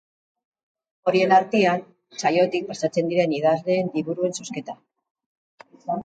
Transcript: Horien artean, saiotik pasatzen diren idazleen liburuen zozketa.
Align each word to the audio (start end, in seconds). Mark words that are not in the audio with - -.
Horien 1.09 1.33
artean, 1.35 1.83
saiotik 2.21 2.65
pasatzen 2.69 3.11
diren 3.11 3.35
idazleen 3.41 3.91
liburuen 3.97 4.33
zozketa. 4.39 4.75